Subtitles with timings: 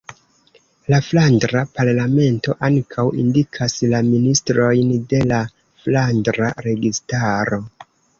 [0.91, 5.43] La Flandra Parlamento ankaŭ indikas la ministrojn de la
[5.83, 7.61] flandra registaro.